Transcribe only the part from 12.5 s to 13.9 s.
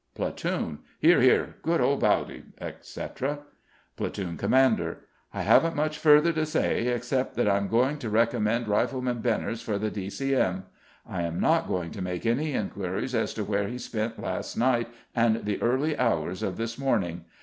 inquiries as to where he